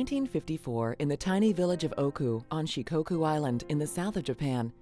[0.00, 4.72] 1954, in the tiny village of Oku on Shikoku Island in the south of Japan,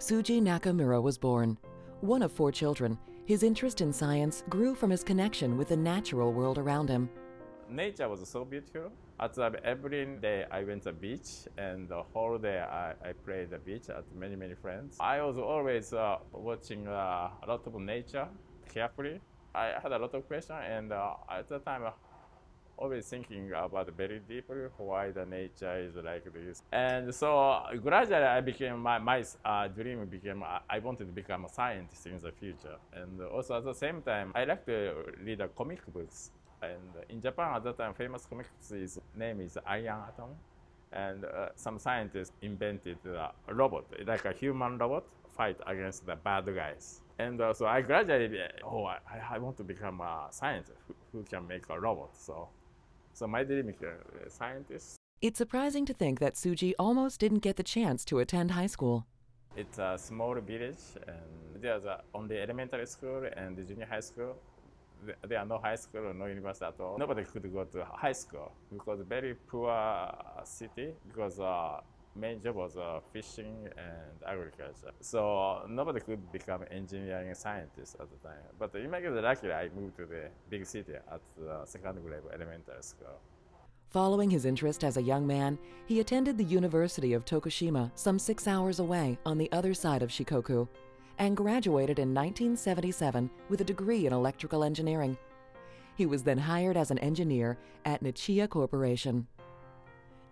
[0.00, 1.56] Shuji Nakamura was born.
[2.00, 6.32] One of four children, his interest in science grew from his connection with the natural
[6.32, 7.08] world around him.
[7.70, 8.90] Nature was so beautiful.
[9.20, 13.50] At every day I went to the beach and the whole day I, I played
[13.50, 14.96] the beach at many, many friends.
[14.98, 18.26] I was always uh, watching uh, a lot of nature
[18.74, 19.20] carefully.
[19.54, 21.84] I had a lot of questions and uh, at the time
[22.78, 26.62] always thinking about very deeply why the nature is like this.
[26.72, 31.48] And so gradually I became, my, my uh, dream became, I wanted to become a
[31.48, 32.76] scientist in the future.
[32.92, 34.94] And also at the same time, I like to
[35.24, 36.30] read comic books.
[36.62, 40.30] And in Japan at that time, famous comic books name is Iron Atom.
[40.92, 45.04] And uh, some scientists invented a robot, like a human robot,
[45.36, 47.00] fight against the bad guys.
[47.18, 48.98] And uh, so I gradually, oh, I,
[49.30, 52.10] I want to become a scientist who, who can make a robot.
[52.16, 52.48] So
[53.16, 54.96] so my dream is a scientist.
[55.22, 59.06] It's surprising to think that Shuji almost didn't get the chance to attend high school.
[59.56, 64.36] It's a small village, and there's a, only elementary school and the junior high school.
[65.26, 66.98] There are no high school or no university at all.
[66.98, 69.72] Nobody could go to high school because very poor
[70.44, 71.80] city because uh,
[72.16, 74.92] main job was uh, fishing and agriculture.
[75.00, 78.42] So nobody could become engineering scientist at the time.
[78.58, 78.88] But case,
[79.22, 83.20] luckily, I moved to the big city at the second grade elementary school.
[83.90, 88.46] Following his interest as a young man, he attended the University of Tokushima, some six
[88.48, 90.68] hours away on the other side of Shikoku,
[91.18, 95.16] and graduated in 1977 with a degree in electrical engineering.
[95.94, 99.26] He was then hired as an engineer at Nichia Corporation.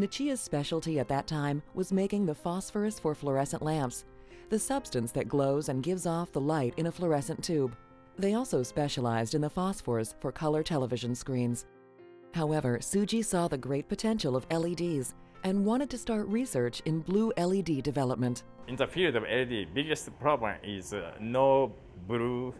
[0.00, 4.06] Nichia's specialty at that time was making the phosphorus for fluorescent lamps,
[4.48, 7.76] the substance that glows and gives off the light in a fluorescent tube.
[8.16, 11.66] They also specialized in the phosphors for color television screens.
[12.32, 17.30] However, Shuji saw the great potential of LEDs and wanted to start research in blue
[17.36, 18.44] LED development.
[18.68, 21.74] In the field of LED, biggest problem is uh, no
[22.08, 22.54] blue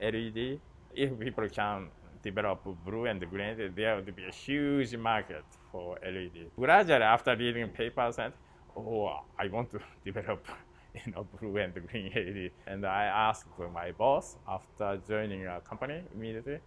[0.00, 0.58] LED.
[0.96, 1.90] If people can
[2.24, 6.50] develop blue and green, there would be a huge market for LED.
[6.56, 8.32] Gradually, after reading papers, and
[8.76, 10.46] oh, I want to develop
[10.94, 12.50] you know, blue and green LED.
[12.66, 16.58] And I asked my boss after joining a company immediately,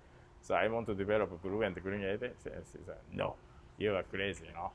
[0.42, 2.32] so I want to develop blue and green LED.
[2.44, 2.50] She
[2.86, 3.36] said, no,
[3.78, 4.72] you are crazy, you know.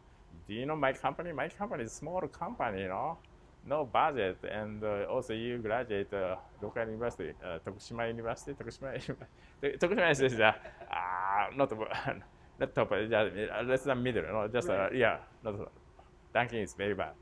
[0.47, 1.33] Do you know my company?
[1.33, 3.19] My company is a small company, you know
[3.67, 9.01] no budget, and uh, also you graduate uh, local university, uh, Tokushima University, Tokushima,
[9.63, 10.53] Tokushima is uh,
[11.55, 11.73] not
[12.61, 15.55] not top, just uh, less than middle, no, just uh, yeah, not
[16.35, 17.13] ranking is very bad.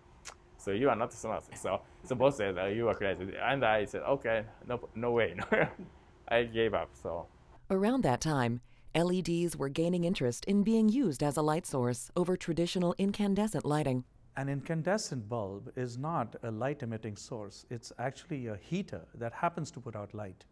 [0.58, 1.44] So you are not smart.
[1.56, 5.36] So so both said uh, you are crazy, and I said okay, no no way.
[6.28, 6.90] I gave up.
[6.92, 7.26] So
[7.70, 8.60] around that time.
[8.94, 14.02] LEDs were gaining interest in being used as a light source over traditional incandescent lighting.
[14.36, 19.70] An incandescent bulb is not a light emitting source, it's actually a heater that happens
[19.72, 20.46] to put out light.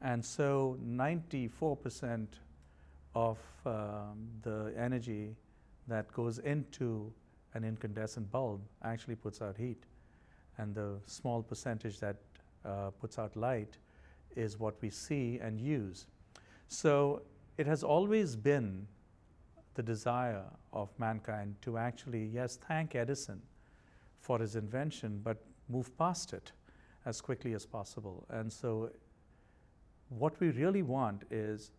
[0.00, 2.28] And so 94%
[3.14, 5.34] of um, the energy
[5.88, 7.12] that goes into
[7.54, 9.82] an incandescent bulb actually puts out heat.
[10.58, 12.16] And the small percentage that
[12.64, 13.78] uh, puts out light
[14.36, 16.06] is what we see and use.
[16.68, 17.22] So
[17.58, 18.86] it has always been
[19.74, 23.40] the desire of mankind to actually, yes, thank Edison
[24.20, 25.38] for his invention, but
[25.68, 26.52] move past it
[27.06, 28.26] as quickly as possible.
[28.30, 28.90] And so,
[30.10, 31.70] what we really want is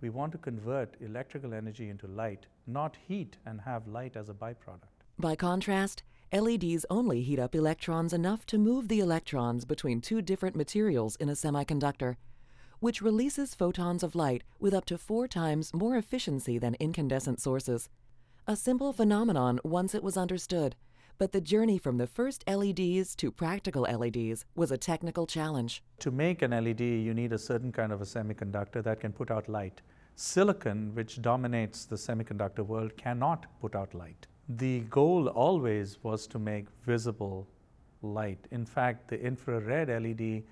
[0.00, 4.34] we want to convert electrical energy into light, not heat and have light as a
[4.34, 4.92] byproduct.
[5.18, 6.02] By contrast,
[6.32, 11.28] LEDs only heat up electrons enough to move the electrons between two different materials in
[11.28, 12.16] a semiconductor
[12.80, 17.88] which releases photons of light with up to four times more efficiency than incandescent sources.
[18.46, 20.76] A simple phenomenon once it was understood,
[21.18, 25.82] but the journey from the first LEDs to practical LEDs was a technical challenge.
[26.00, 29.30] To make an LED, you need a certain kind of a semiconductor that can put
[29.30, 29.80] out light.
[30.14, 34.26] Silicon, which dominates the semiconductor world, cannot put out light.
[34.48, 37.46] The goal always was to make visible
[38.02, 38.46] light.
[38.50, 40.44] In fact, the infrared LED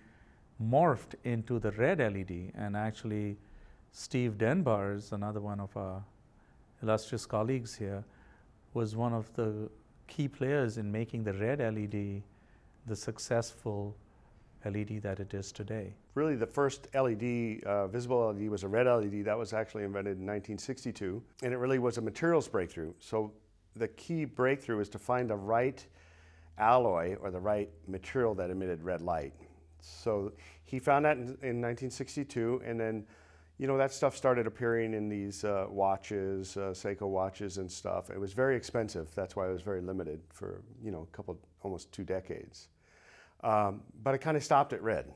[0.62, 2.52] morphed into the red LED.
[2.55, 3.37] And actually,
[3.93, 6.02] Steve DenBaars, another one of our
[6.82, 8.05] illustrious colleagues here,
[8.75, 9.70] was one of the
[10.06, 12.22] key players in making the red LED
[12.86, 13.96] the successful
[14.64, 15.94] LED that it is today.
[16.14, 20.18] Really, the first LED, uh, visible LED, was a red LED that was actually invented
[20.18, 22.92] in 1962, and it really was a materials breakthrough.
[22.98, 23.32] So,
[23.76, 25.84] the key breakthrough is to find the right
[26.58, 29.32] alloy or the right material that emitted red light.
[29.80, 30.32] So
[30.64, 33.04] he found that in, in 1962, and then
[33.58, 38.10] you know, that stuff started appearing in these uh, watches, uh, Seiko watches and stuff.
[38.10, 39.14] It was very expensive.
[39.14, 42.68] That's why it was very limited for, you know, a couple, almost two decades.
[43.44, 45.12] Um, but it kind of stopped at red.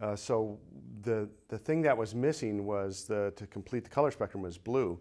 [0.00, 0.58] Uh, so
[1.02, 4.98] the, the thing that was missing was the, to complete the color spectrum was blue.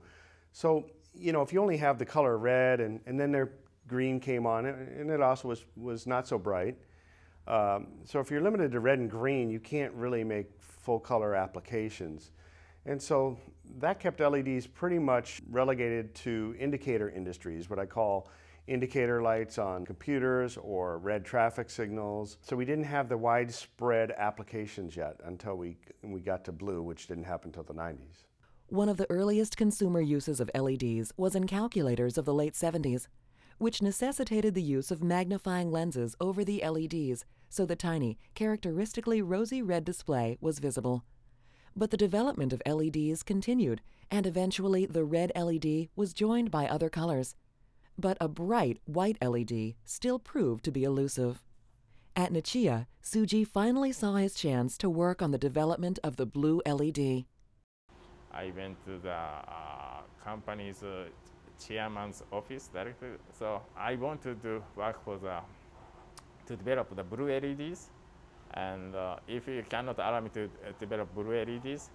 [0.52, 3.52] So, you know, if you only have the color red and, and then their
[3.88, 6.78] green came on and it also was, was not so bright.
[7.48, 11.36] Um, so if you're limited to red and green, you can't really make full color
[11.36, 12.32] applications.
[12.86, 13.38] And so
[13.80, 18.30] that kept LEDs pretty much relegated to indicator industries, what I call
[18.68, 22.38] indicator lights on computers or red traffic signals.
[22.42, 27.08] So we didn't have the widespread applications yet until we, we got to blue, which
[27.08, 28.24] didn't happen until the 90s.
[28.68, 33.08] One of the earliest consumer uses of LEDs was in calculators of the late 70s,
[33.58, 37.26] which necessitated the use of magnifying lenses over the LEDs
[37.56, 41.06] so the tiny, characteristically rosy red display was visible.
[41.74, 43.82] But the development of LEDs continued,
[44.12, 47.36] and eventually the red LED was joined by other colors.
[47.98, 51.42] But a bright white LED still proved to be elusive.
[52.14, 56.62] At Nichia, Shuji finally saw his chance to work on the development of the blue
[56.66, 57.26] LED.
[58.34, 61.06] I went to the uh, company's uh,
[61.60, 63.10] chairman's office directly.
[63.38, 65.40] So I wanted to work for the
[66.48, 67.90] to develop the blue LEDs.
[68.54, 71.90] And uh, if you cannot allow me to uh, develop blue LEDs,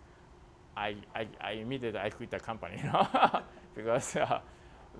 [0.76, 3.06] I, I, I immediately I quit the company, you know,
[3.74, 4.40] because uh,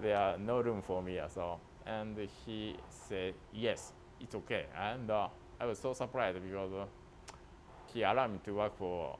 [0.00, 1.18] there are no room for me.
[1.28, 2.16] So and
[2.46, 4.66] he said yes, it's okay.
[4.78, 5.28] And uh,
[5.60, 6.86] I was so surprised because uh,
[7.92, 9.18] he allowed me to work for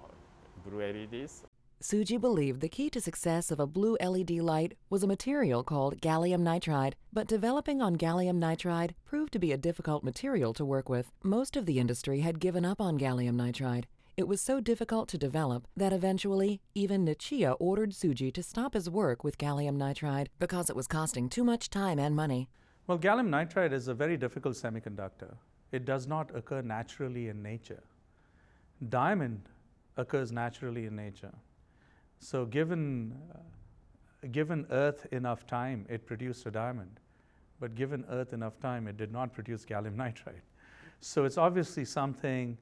[0.64, 1.44] blue LEDs.
[1.82, 5.98] Shuji believed the key to success of a blue LED light was a material called
[6.02, 10.90] gallium nitride, but developing on gallium nitride proved to be a difficult material to work
[10.90, 11.10] with.
[11.22, 13.84] Most of the industry had given up on gallium nitride.
[14.14, 18.90] It was so difficult to develop that eventually even Nichia ordered Shuji to stop his
[18.90, 22.50] work with gallium nitride because it was costing too much time and money.
[22.88, 25.34] Well, gallium nitride is a very difficult semiconductor.
[25.72, 27.82] It does not occur naturally in nature.
[28.86, 29.48] Diamond
[29.96, 31.32] occurs naturally in nature.
[32.20, 37.00] So given, uh, given Earth enough time, it produced a diamond.
[37.58, 40.42] But given Earth enough time, it did not produce gallium nitride.
[41.00, 42.56] So it's obviously something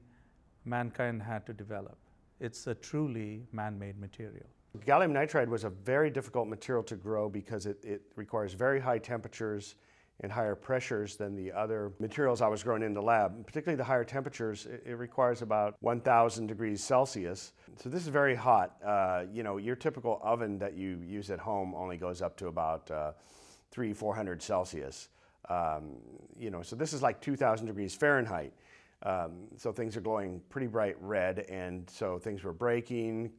[0.65, 1.97] mankind had to develop.
[2.39, 4.45] It's a truly man-made material.
[4.85, 8.99] Gallium nitride was a very difficult material to grow because it, it requires very high
[8.99, 9.75] temperatures
[10.21, 13.45] and higher pressures than the other materials I was growing in the lab.
[13.45, 17.53] Particularly the higher temperatures, it, requires about 1,000 degrees Celsius.
[17.77, 18.75] So this is very hot.
[18.85, 22.47] Uh, you know, your typical oven that you use at home only goes up to
[22.47, 23.13] about uh,
[23.71, 25.09] three, 400 Celsius.
[25.49, 25.95] Um,
[26.37, 28.53] you know, so this is like 2,000 degrees Fahrenheit.
[29.03, 33.31] Um, so things are glowing pretty bright red, and so things were breaking,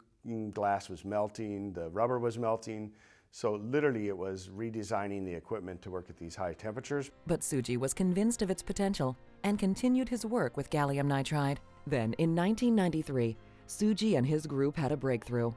[0.53, 2.93] glass was melting, the rubber was melting.
[3.31, 7.11] So literally it was redesigning the equipment to work at these high temperatures.
[7.27, 11.59] But Shuji was convinced of its potential and continued his work with gallium nitride.
[11.87, 13.37] Then, in 1993,
[13.69, 15.53] Shuji and his group had a breakthrough.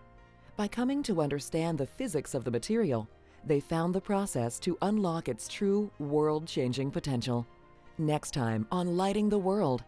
[0.55, 3.09] By coming to understand the physics of the material,
[3.43, 7.45] they found the process to unlock its true world-changing potential.
[7.97, 9.83] Next time on Lighting the World,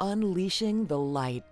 [0.00, 1.44] Unleashing the Light.